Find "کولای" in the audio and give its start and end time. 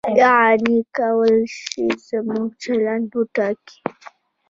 0.97-1.41